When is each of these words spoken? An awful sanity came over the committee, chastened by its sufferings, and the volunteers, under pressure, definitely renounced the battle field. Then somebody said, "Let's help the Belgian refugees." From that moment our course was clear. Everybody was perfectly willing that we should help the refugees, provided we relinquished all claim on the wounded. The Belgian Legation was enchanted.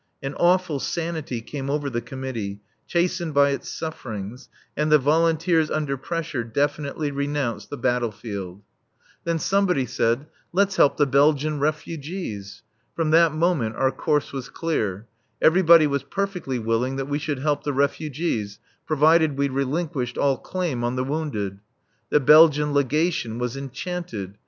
An 0.23 0.33
awful 0.39 0.79
sanity 0.79 1.41
came 1.41 1.69
over 1.69 1.87
the 1.87 2.01
committee, 2.01 2.59
chastened 2.87 3.35
by 3.35 3.51
its 3.51 3.69
sufferings, 3.69 4.49
and 4.75 4.91
the 4.91 4.97
volunteers, 4.97 5.69
under 5.69 5.95
pressure, 5.95 6.43
definitely 6.43 7.11
renounced 7.11 7.69
the 7.69 7.77
battle 7.77 8.09
field. 8.11 8.63
Then 9.25 9.37
somebody 9.37 9.85
said, 9.85 10.25
"Let's 10.53 10.77
help 10.77 10.97
the 10.97 11.05
Belgian 11.05 11.59
refugees." 11.59 12.63
From 12.95 13.11
that 13.11 13.31
moment 13.31 13.75
our 13.75 13.91
course 13.91 14.33
was 14.33 14.49
clear. 14.49 15.05
Everybody 15.39 15.85
was 15.85 16.01
perfectly 16.01 16.57
willing 16.57 16.95
that 16.95 17.05
we 17.07 17.19
should 17.19 17.37
help 17.37 17.63
the 17.63 17.71
refugees, 17.71 18.57
provided 18.87 19.37
we 19.37 19.49
relinquished 19.49 20.17
all 20.17 20.37
claim 20.39 20.83
on 20.83 20.95
the 20.95 21.03
wounded. 21.03 21.59
The 22.09 22.19
Belgian 22.19 22.73
Legation 22.73 23.37
was 23.37 23.55
enchanted. 23.55 24.39